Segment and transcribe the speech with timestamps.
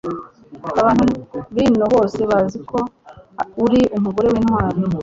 [0.79, 1.05] abantu
[1.53, 2.77] b'ino bose bazi ko
[3.63, 4.79] uri umugore w'intwari